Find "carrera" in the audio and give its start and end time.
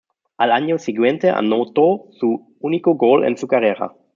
3.47-3.93